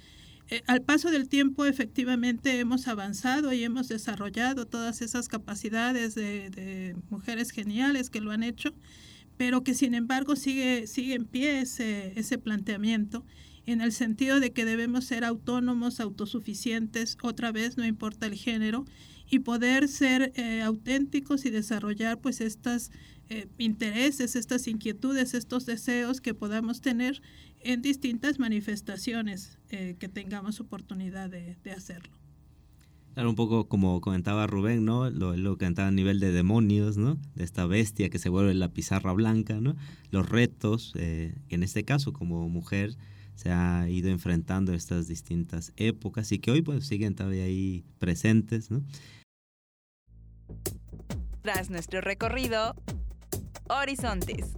Eh, 0.50 0.62
al 0.66 0.82
paso 0.82 1.10
del 1.10 1.28
tiempo 1.28 1.64
efectivamente 1.64 2.58
hemos 2.58 2.88
avanzado 2.88 3.52
y 3.52 3.62
hemos 3.62 3.88
desarrollado 3.88 4.66
todas 4.66 5.00
esas 5.00 5.28
capacidades 5.28 6.14
de, 6.14 6.96
mujeres 7.08 7.50
geniales 7.50 8.10
que 8.10 8.20
lo 8.20 8.32
han 8.32 8.42
hecho, 8.42 8.74
pero 9.36 9.62
que 9.62 9.74
sin 9.74 9.94
embargo 9.94 10.34
sigue, 10.36 10.86
sigue 10.86 11.14
en 11.14 11.24
pie 11.24 11.60
ese, 11.60 12.18
ese 12.18 12.36
planteamiento 12.36 13.24
en 13.66 13.80
el 13.80 13.92
sentido 13.92 14.40
de 14.40 14.52
que 14.52 14.64
debemos 14.64 15.04
ser 15.04 15.24
autónomos, 15.24 16.00
autosuficientes, 16.00 17.16
otra 17.22 17.52
vez 17.52 17.76
no 17.76 17.86
importa 17.86 18.26
el 18.26 18.34
género, 18.34 18.84
y 19.30 19.38
poder 19.38 19.88
ser 19.88 20.32
eh, 20.34 20.60
auténticos 20.62 21.44
y 21.44 21.50
desarrollar 21.50 22.18
pues 22.20 22.40
estos 22.40 22.90
eh, 23.30 23.46
intereses, 23.58 24.34
estas 24.34 24.66
inquietudes, 24.66 25.34
estos 25.34 25.64
deseos 25.64 26.20
que 26.20 26.34
podamos 26.34 26.80
tener 26.80 27.22
en 27.60 27.80
distintas 27.80 28.40
manifestaciones 28.40 29.58
eh, 29.68 29.94
que 30.00 30.08
tengamos 30.08 30.58
oportunidad 30.58 31.30
de, 31.30 31.56
hacerlo. 31.70 32.10
Claro, 33.14 33.30
un 33.30 33.36
poco 33.36 33.68
como 33.68 34.00
comentaba 34.00 34.48
Rubén, 34.48 34.84
¿no? 34.84 35.10
Lo, 35.10 35.36
lo 35.36 35.56
comentaba 35.58 35.88
a 35.88 35.92
nivel 35.92 36.18
de 36.18 36.32
demonios, 36.32 36.96
¿no? 36.96 37.18
De 37.36 37.44
esta 37.44 37.66
bestia 37.66 38.10
que 38.10 38.18
se 38.18 38.28
vuelve 38.28 38.52
la 38.54 38.72
pizarra 38.72 39.12
blanca, 39.12 39.60
¿no? 39.60 39.76
Los 40.10 40.28
retos, 40.28 40.92
eh, 40.96 41.34
en 41.50 41.62
este 41.62 41.84
caso 41.84 42.12
como 42.12 42.48
mujer, 42.48 42.96
se 43.36 43.52
ha 43.52 43.88
ido 43.88 44.10
enfrentando 44.10 44.72
a 44.72 44.74
estas 44.74 45.06
distintas 45.06 45.72
épocas 45.76 46.32
y 46.32 46.40
que 46.40 46.50
hoy 46.50 46.62
pues 46.62 46.84
siguen 46.84 47.14
todavía 47.14 47.44
ahí 47.44 47.84
presentes, 48.00 48.72
¿no? 48.72 48.82
Tras 51.42 51.70
nuestro 51.70 52.02
recorrido, 52.02 52.74
Horizontes 53.70 54.56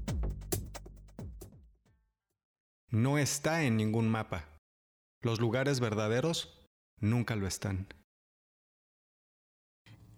no 2.88 3.18
está 3.18 3.64
en 3.64 3.76
ningún 3.76 4.08
mapa. 4.08 4.48
Los 5.20 5.38
lugares 5.38 5.80
verdaderos 5.80 6.58
nunca 6.98 7.36
lo 7.36 7.46
están. 7.46 7.88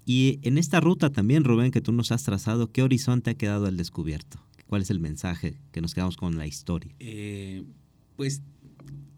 Y 0.07 0.39
en 0.47 0.59
esta 0.59 0.79
ruta 0.79 1.11
también, 1.11 1.43
Rubén, 1.43 1.73
que 1.73 1.81
tú 1.81 1.91
nos 1.91 2.13
has 2.13 2.23
trazado, 2.23 2.71
¿qué 2.71 2.83
horizonte 2.83 3.31
ha 3.31 3.35
quedado 3.35 3.67
al 3.67 3.77
descubierto? 3.77 4.39
¿Cuál 4.69 4.83
es 4.83 4.91
el 4.91 5.01
mensaje 5.01 5.59
que 5.73 5.81
nos 5.81 5.93
quedamos 5.93 6.17
con 6.17 6.39
la 6.39 6.47
historia? 6.47 6.95
Eh, 7.01 7.65
pues 8.15 8.43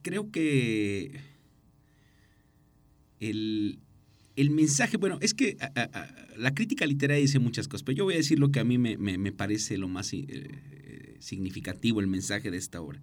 creo 0.01 0.31
que 0.31 1.21
el, 3.21 3.81
mensaje, 4.51 4.99
bueno, 4.99 5.19
es 5.23 5.33
que 5.33 5.57
la 6.37 6.55
crítica 6.55 6.87
literaria 6.87 7.23
dice 7.23 7.39
muchas 7.39 7.69
cosas, 7.69 7.83
pero 7.83 7.97
yo 7.97 8.05
voy 8.05 8.15
a 8.15 8.19
decir 8.19 8.39
lo 8.39 8.51
que 8.51 8.61
a 8.61 8.65
mí 8.65 8.79
me, 8.79 9.33
parece 9.33 9.79
lo 9.79 9.89
más 9.89 10.13
eh, 10.13 11.17
significativo, 11.21 12.01
el 12.01 12.07
mensaje 12.07 12.51
de 12.51 12.59
esta 12.59 12.81
obra. 12.81 13.01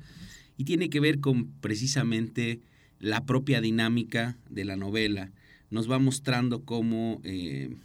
Y 0.58 0.66
tiene 0.66 0.90
que 0.90 1.00
ver 1.00 1.20
con 1.20 1.48
precisamente 1.60 2.62
la 3.00 3.26
propia 3.26 3.62
dinámica 3.62 4.38
de 4.50 4.66
la 4.66 4.76
novela. 4.76 5.32
Nos 5.72 5.90
va 5.90 5.98
mostrando 5.98 6.64
cómo 6.64 7.20
eh, 7.24 7.76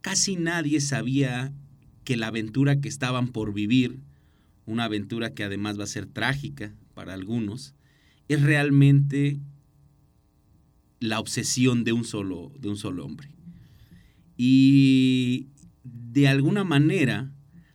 casi 0.00 0.36
nadie 0.36 0.80
sabía 0.80 1.52
que 2.04 2.16
la 2.16 2.28
aventura 2.28 2.80
que 2.80 2.88
estaban 2.88 3.28
por 3.28 3.52
vivir, 3.52 3.98
una 4.64 4.84
aventura 4.84 5.34
que 5.34 5.44
además 5.44 5.78
va 5.78 5.84
a 5.84 5.88
ser 5.88 6.06
trágica 6.06 6.72
para 6.94 7.14
algunos, 7.14 7.74
es 8.28 8.40
realmente 8.42 9.40
la 11.00 11.20
obsesión 11.20 11.84
de 11.84 11.92
un 11.92 12.04
solo, 12.04 12.52
de 12.58 12.68
un 12.68 12.76
solo 12.76 13.04
hombre. 13.04 13.30
Y 14.36 15.48
de 15.84 16.28
alguna 16.28 16.64
manera, 16.64 17.32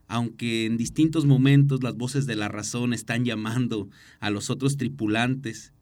aunque 0.08 0.66
en 0.66 0.78
distintos 0.78 1.26
momentos 1.26 1.84
las 1.84 1.96
voces 1.96 2.26
de 2.26 2.36
la 2.36 2.48
razón 2.48 2.94
están 2.94 3.26
llamando 3.26 3.90
a 4.20 4.30
los 4.30 4.50
otros 4.50 4.78
tripulantes 4.78 5.74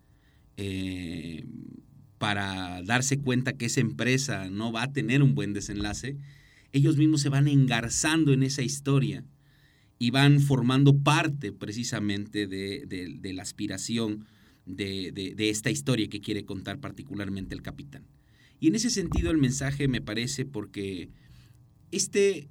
eh, 0.58 1.46
para 2.18 2.82
darse 2.84 3.20
cuenta 3.20 3.54
que 3.54 3.66
esa 3.66 3.82
empresa 3.82 4.50
no 4.50 4.72
va 4.72 4.84
a 4.84 4.94
tener 4.94 5.24
un 5.24 5.36
buen 5.36 5.54
desenlace, 5.54 6.18
ellos 6.72 6.98
mismos 6.98 7.22
se 7.22 7.30
van 7.30 7.48
engarzando 7.48 8.32
en 8.32 8.44
esa 8.44 8.62
historia 8.62 9.26
y 10.00 10.12
van 10.12 10.40
formando 10.40 10.98
parte 10.98 11.52
precisamente 11.52 12.48
de 12.48 13.34
la 13.34 13.42
aspiración 13.42 14.26
de, 14.76 15.36
esta 15.38 15.70
historia 15.70 16.08
que 16.08 16.22
quiere 16.22 16.46
contar 16.46 16.80
particularmente 16.80 17.56
el 17.56 17.62
capitán. 17.62 18.06
Y 18.60 18.68
en 18.68 18.76
ese 18.76 18.90
sentido 18.90 19.32
el 19.32 19.38
mensaje 19.38 19.88
me 19.88 20.02
parece 20.02 20.46
porque 20.46 21.10
este, 21.92 22.48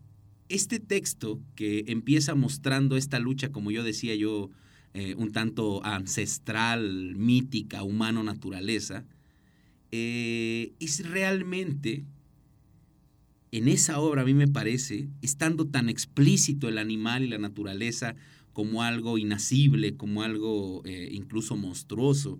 este 0.48 0.80
texto 0.80 1.40
que 1.54 1.84
empieza 1.88 2.34
mostrando 2.34 2.96
esta 2.96 3.18
lucha, 3.18 3.52
como 3.52 3.70
yo 3.70 3.84
decía 3.84 4.14
yo, 4.14 4.50
eh, 4.92 5.14
un 5.16 5.30
tanto 5.30 5.84
ancestral, 5.84 7.14
mítica, 7.14 7.84
humano-naturaleza, 7.84 9.04
eh, 9.92 10.72
es 10.80 11.08
realmente, 11.08 12.04
en 13.52 13.68
esa 13.68 14.00
obra 14.00 14.22
a 14.22 14.24
mí 14.24 14.34
me 14.34 14.48
parece, 14.48 15.08
estando 15.22 15.66
tan 15.66 15.88
explícito 15.88 16.68
el 16.68 16.78
animal 16.78 17.24
y 17.24 17.28
la 17.28 17.38
naturaleza 17.38 18.14
como 18.60 18.82
algo 18.82 19.16
inacible, 19.16 19.96
como 19.96 20.22
algo 20.22 20.82
eh, 20.84 21.08
incluso 21.12 21.56
monstruoso. 21.56 22.38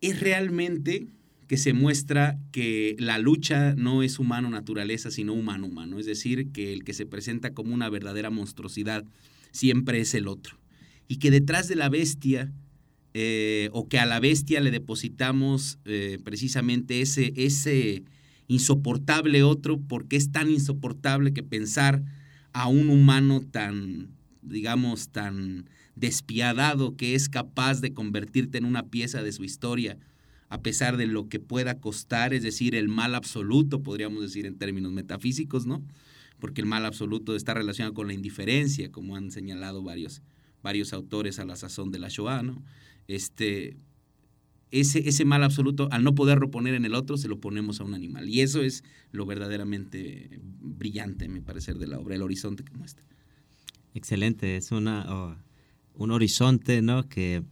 Es 0.00 0.20
realmente 0.20 1.08
que 1.46 1.58
se 1.58 1.74
muestra 1.74 2.38
que 2.50 2.96
la 2.98 3.18
lucha 3.18 3.74
no 3.74 4.02
es 4.02 4.18
humano-naturaleza, 4.18 5.10
sino 5.10 5.34
humano-humano. 5.34 5.98
Es 5.98 6.06
decir, 6.06 6.50
que 6.50 6.72
el 6.72 6.82
que 6.82 6.94
se 6.94 7.04
presenta 7.04 7.52
como 7.52 7.74
una 7.74 7.90
verdadera 7.90 8.30
monstruosidad 8.30 9.04
siempre 9.50 10.00
es 10.00 10.14
el 10.14 10.28
otro. 10.28 10.56
Y 11.06 11.16
que 11.16 11.30
detrás 11.30 11.68
de 11.68 11.76
la 11.76 11.90
bestia, 11.90 12.50
eh, 13.12 13.68
o 13.74 13.86
que 13.86 13.98
a 13.98 14.06
la 14.06 14.18
bestia 14.18 14.62
le 14.62 14.70
depositamos 14.70 15.78
eh, 15.84 16.18
precisamente 16.24 17.02
ese, 17.02 17.34
ese 17.36 18.04
insoportable 18.48 19.42
otro, 19.42 19.78
porque 19.78 20.16
es 20.16 20.32
tan 20.32 20.50
insoportable 20.50 21.34
que 21.34 21.42
pensar 21.42 22.02
a 22.52 22.68
un 22.68 22.90
humano 22.90 23.40
tan, 23.40 24.08
digamos, 24.42 25.08
tan 25.10 25.68
despiadado 25.96 26.96
que 26.96 27.14
es 27.14 27.28
capaz 27.28 27.80
de 27.80 27.92
convertirte 27.92 28.58
en 28.58 28.64
una 28.64 28.84
pieza 28.84 29.22
de 29.22 29.32
su 29.32 29.44
historia, 29.44 29.98
a 30.48 30.62
pesar 30.62 30.96
de 30.96 31.06
lo 31.06 31.28
que 31.28 31.38
pueda 31.38 31.78
costar, 31.78 32.34
es 32.34 32.42
decir, 32.42 32.74
el 32.74 32.88
mal 32.88 33.14
absoluto, 33.14 33.82
podríamos 33.82 34.22
decir 34.22 34.46
en 34.46 34.58
términos 34.58 34.92
metafísicos, 34.92 35.66
¿no? 35.66 35.82
Porque 36.40 36.60
el 36.60 36.66
mal 36.66 36.86
absoluto 36.86 37.36
está 37.36 37.54
relacionado 37.54 37.94
con 37.94 38.08
la 38.08 38.14
indiferencia, 38.14 38.90
como 38.90 39.14
han 39.14 39.30
señalado 39.30 39.82
varios, 39.82 40.22
varios 40.62 40.92
autores 40.92 41.38
a 41.38 41.44
la 41.44 41.54
sazón 41.54 41.92
de 41.92 41.98
la 41.98 42.08
Shoah, 42.08 42.42
¿no? 42.42 42.62
Este, 43.06 43.76
ese, 44.70 45.08
ese 45.08 45.24
mal 45.24 45.42
absoluto, 45.42 45.88
al 45.90 46.04
no 46.04 46.14
poderlo 46.14 46.50
poner 46.50 46.74
en 46.74 46.84
el 46.84 46.94
otro, 46.94 47.16
se 47.16 47.28
lo 47.28 47.40
ponemos 47.40 47.80
a 47.80 47.84
un 47.84 47.94
animal. 47.94 48.28
Y 48.28 48.40
eso 48.40 48.62
es 48.62 48.84
lo 49.12 49.26
verdaderamente 49.26 50.40
brillante, 50.60 51.28
me 51.28 51.42
parecer, 51.42 51.78
de 51.78 51.86
la 51.86 51.98
obra, 51.98 52.14
el 52.14 52.22
horizonte 52.22 52.64
que 52.64 52.72
muestra. 52.74 53.04
Excelente, 53.94 54.56
es 54.56 54.70
una, 54.70 55.06
oh, 55.12 55.36
un 55.94 56.12
horizonte 56.12 56.82
¿no? 56.82 57.08
que, 57.08 57.42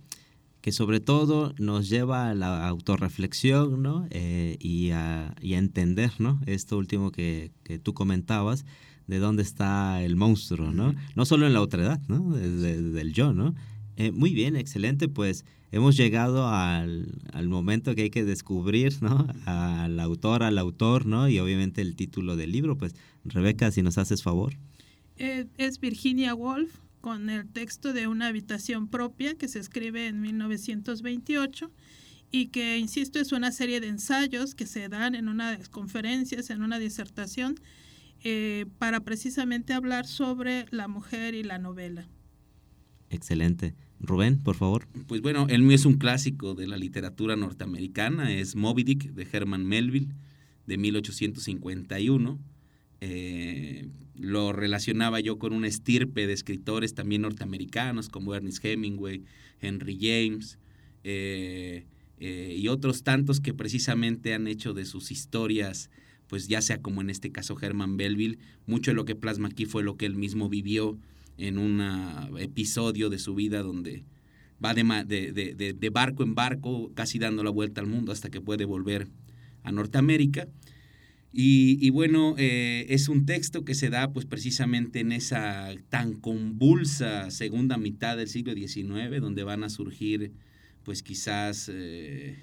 que 0.61 0.71
sobre 0.71 1.01
todo 1.01 1.55
nos 1.59 1.89
lleva 1.89 2.31
a 2.31 2.35
la 2.35 2.69
autorreflexión 2.69 3.83
¿no? 3.83 4.07
Eh, 4.11 4.57
y, 4.61 4.91
a, 4.91 5.35
y, 5.41 5.55
a, 5.55 5.59
entender 5.59 6.13
¿no? 6.19 6.41
esto 6.47 6.79
último 6.79 7.11
que, 7.11 7.51
que, 7.65 7.79
tú 7.79 7.95
comentabas, 7.95 8.65
de 9.09 9.19
dónde 9.19 9.43
está 9.43 10.03
el 10.03 10.17
monstruo, 10.17 10.71
¿no? 10.71 10.95
No 11.17 11.25
solo 11.25 11.47
en 11.47 11.55
la 11.55 11.63
otredad, 11.63 11.99
¿no? 12.09 12.31
Desde, 12.31 12.83
desde 12.83 13.01
el 13.01 13.15
yo, 13.15 13.33
¿no? 13.33 13.55
Eh, 13.97 14.13
muy 14.13 14.35
bien, 14.35 14.55
excelente, 14.55 15.09
pues 15.09 15.47
hemos 15.71 15.97
llegado 15.97 16.49
al, 16.49 17.09
momento 17.45 17.95
que 17.95 18.03
hay 18.03 18.11
que 18.11 18.25
descubrir, 18.25 19.03
¿no? 19.03 19.27
Al 19.47 19.99
autor, 20.01 20.43
al 20.43 20.59
autor, 20.59 21.07
¿no? 21.07 21.29
Y 21.29 21.39
obviamente 21.39 21.83
el 21.83 21.97
título 21.97 22.37
del 22.37 22.53
libro, 22.53 22.77
pues 22.77 22.95
Rebeca, 23.25 23.71
si 23.71 23.83
nos 23.83 23.99
haces 23.99 24.23
favor. 24.23 24.55
Eh, 25.17 25.47
es 25.57 25.81
Virginia 25.81 26.35
Woolf 26.35 26.79
con 27.01 27.31
el 27.31 27.49
texto 27.49 27.93
de 27.93 28.07
una 28.07 28.29
habitación 28.29 28.89
propia 28.89 29.35
que 29.35 29.49
se 29.49 29.59
escribe 29.59 30.07
en 30.07 30.21
1928 30.21 31.71
y 32.31 32.49
que, 32.49 32.79
insisto, 32.79 33.19
es 33.19 33.33
una 33.33 33.53
serie 33.53 33.81
de 33.81 33.89
ensayos 33.89 34.55
que 34.55 34.67
se 34.67 34.89
dan 34.89 35.15
en 35.15 35.29
unas 35.29 35.69
conferencias, 35.69 36.51
en 36.51 36.63
una 36.63 36.79
disertación, 36.79 37.57
eh, 38.25 38.67
para 38.79 39.01
precisamente 39.01 39.73
hablar 39.73 40.07
sobre 40.07 40.67
la 40.71 40.89
mujer 40.89 41.35
y 41.35 41.43
la 41.43 41.59
novela. 41.59 42.09
Excelente. 43.11 43.75
Rubén, 44.01 44.39
por 44.39 44.55
favor. 44.57 44.87
Pues 45.07 45.21
bueno, 45.21 45.47
el 45.49 45.63
mío 45.63 45.75
es 45.75 45.85
un 45.85 45.99
clásico 45.99 46.55
de 46.55 46.67
la 46.67 46.77
literatura 46.77 47.37
norteamericana, 47.37 48.33
es 48.33 48.55
Moby 48.55 48.85
Dick 48.85 49.13
de 49.13 49.27
Herman 49.31 49.65
Melville 49.65 50.09
de 50.67 50.79
1851. 50.79 52.39
Eh, 53.01 53.89
lo 54.15 54.53
relacionaba 54.53 55.21
yo 55.21 55.39
con 55.39 55.53
una 55.53 55.69
estirpe 55.69 56.27
de 56.27 56.33
escritores 56.33 56.95
también 56.95 57.23
norteamericanos 57.23 58.09
como 58.09 58.35
Ernest 58.35 58.65
Hemingway, 58.65 59.25
Henry 59.61 59.97
James 60.01 60.59
eh, 61.05 61.87
eh, 62.19 62.57
y 62.59 62.69
otros 62.69 63.05
tantos 63.05 63.41
que 63.41 63.55
precisamente 63.55 64.35
han 64.35 64.49
hecho 64.49 64.75
de 64.75 64.85
sus 64.85 65.13
historias, 65.13 65.91
pues 66.27 66.49
ya 66.49 66.61
sea 66.61 66.83
como 66.83 67.01
en 67.01 67.11
este 67.11 67.31
caso 67.31 67.57
Herman 67.61 67.95
Melville, 67.95 68.39
mucho 68.67 68.91
de 68.91 68.97
lo 68.97 69.05
que 69.05 69.15
plasma 69.15 69.49
aquí 69.49 69.67
fue 69.67 69.83
lo 69.85 69.97
que 69.97 70.07
él 70.07 70.17
mismo 70.17 70.49
vivió 70.49 70.99
en 71.39 71.57
un 71.57 71.81
episodio 72.39 73.09
de 73.09 73.19
su 73.19 73.35
vida 73.35 73.63
donde 73.63 74.05
va 74.63 74.75
de, 74.75 75.91
barco 75.93 76.23
en 76.23 76.35
barco, 76.35 76.93
casi 76.95 77.19
dando 77.19 77.43
la 77.43 77.51
vuelta 77.51 77.81
al 77.81 77.87
mundo 77.87 78.13
hasta 78.13 78.29
que 78.29 78.41
puede 78.41 78.65
volver 78.65 79.09
a 79.63 79.73
Norteamérica. 79.73 80.49
Y, 81.31 81.91
bueno, 81.91 82.35
eh, 82.39 82.87
es 82.89 83.09
un 83.09 83.27
texto 83.27 83.65
que 83.65 83.75
se 83.75 83.91
da 83.91 84.13
pues 84.13 84.27
precisamente 84.27 85.01
en 85.01 85.13
esa 85.13 85.71
tan 85.89 86.15
convulsa 86.15 87.31
segunda 87.31 87.77
mitad 87.77 88.17
del 88.17 88.29
siglo 88.29 88.55
XIX, 88.55 89.21
donde 89.21 89.45
van 89.45 89.63
a 89.63 89.69
surgir 89.69 90.33
pues 90.83 91.03
quizás 91.03 91.71
eh, 91.73 92.39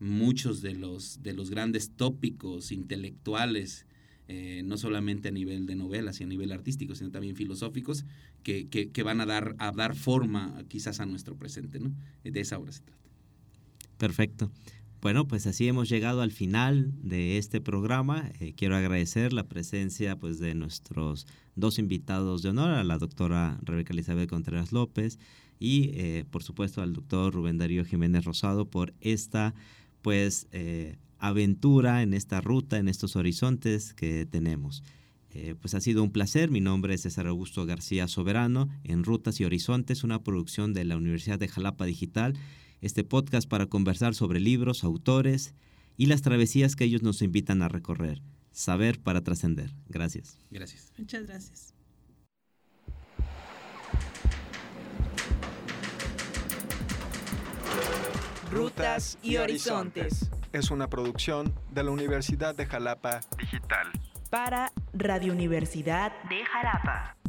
muchos 0.00 0.62
de 0.62 0.74
los, 0.74 1.22
de 1.22 1.34
los 1.34 1.50
grandes 1.50 1.90
tópicos 1.94 2.72
intelectuales 2.72 3.86
eh, 4.32 4.62
no 4.64 4.76
solamente 4.76 5.26
a 5.26 5.32
nivel 5.32 5.66
de 5.66 5.74
novelas 5.74 6.20
y 6.20 6.22
a 6.22 6.26
nivel 6.28 6.52
artístico, 6.52 6.94
sino 6.94 7.10
también 7.10 7.34
filosóficos, 7.34 8.04
que, 8.44 8.68
que, 8.68 9.02
van 9.02 9.20
a 9.20 9.26
dar, 9.26 9.56
a 9.58 9.72
dar 9.72 9.96
forma 9.96 10.62
quizás 10.68 11.00
a 11.00 11.06
nuestro 11.06 11.34
presente, 11.36 11.80
¿no? 11.80 11.92
De 12.22 12.38
esa 12.38 12.56
obra 12.56 12.70
se 12.70 12.82
trata. 12.82 13.02
Perfecto. 13.98 14.52
Bueno, 15.00 15.26
pues 15.26 15.48
así 15.48 15.66
hemos 15.66 15.88
llegado 15.88 16.22
al 16.22 16.30
final 16.30 16.92
de 17.02 17.38
este 17.38 17.60
programa. 17.60 18.30
Eh, 18.38 18.52
quiero 18.56 18.76
agradecer 18.76 19.32
la 19.32 19.48
presencia 19.48 20.14
pues, 20.14 20.38
de 20.38 20.54
nuestros 20.54 21.26
dos 21.56 21.80
invitados 21.80 22.42
de 22.42 22.50
honor, 22.50 22.70
a 22.70 22.84
la 22.84 22.98
doctora 22.98 23.58
Rebeca 23.62 23.92
Elizabeth 23.92 24.30
Contreras 24.30 24.70
López 24.70 25.18
y, 25.58 25.90
eh, 25.94 26.24
por 26.30 26.44
supuesto, 26.44 26.82
al 26.82 26.92
doctor 26.92 27.34
Rubén 27.34 27.58
Darío 27.58 27.84
Jiménez 27.84 28.24
Rosado 28.24 28.64
por 28.64 28.94
esta 29.00 29.54
pues 30.02 30.46
aventura 31.20 32.02
en 32.02 32.14
esta 32.14 32.40
ruta, 32.40 32.78
en 32.78 32.88
estos 32.88 33.14
horizontes 33.14 33.94
que 33.94 34.26
tenemos. 34.26 34.82
Eh, 35.32 35.54
pues 35.60 35.74
ha 35.74 35.80
sido 35.80 36.02
un 36.02 36.10
placer. 36.10 36.50
Mi 36.50 36.60
nombre 36.60 36.94
es 36.94 37.02
César 37.02 37.26
Augusto 37.28 37.64
García 37.66 38.08
Soberano 38.08 38.68
en 38.82 39.04
Rutas 39.04 39.38
y 39.40 39.44
Horizontes, 39.44 40.02
una 40.02 40.24
producción 40.24 40.72
de 40.72 40.84
la 40.84 40.96
Universidad 40.96 41.38
de 41.38 41.48
Jalapa 41.48 41.84
Digital. 41.84 42.34
Este 42.80 43.04
podcast 43.04 43.48
para 43.48 43.66
conversar 43.66 44.14
sobre 44.14 44.40
libros, 44.40 44.82
autores, 44.82 45.54
y 45.96 46.06
las 46.06 46.22
travesías 46.22 46.76
que 46.76 46.84
ellos 46.84 47.02
nos 47.02 47.20
invitan 47.20 47.62
a 47.62 47.68
recorrer. 47.68 48.22
Saber 48.52 48.98
para 49.00 49.22
trascender. 49.22 49.74
Gracias. 49.88 50.38
Gracias. 50.50 50.92
Muchas 50.96 51.26
gracias. 51.26 51.74
Rutas 58.50 59.18
y 59.22 59.36
Horizontes. 59.36 60.28
Es 60.52 60.70
una 60.70 60.88
producción 60.88 61.54
de 61.70 61.84
la 61.84 61.90
Universidad 61.90 62.54
de 62.54 62.66
Jalapa 62.66 63.20
Digital. 63.38 63.86
Para 64.30 64.72
Radio 64.92 65.32
Universidad 65.32 66.12
De 66.28 66.44
Jalapa. 66.44 67.19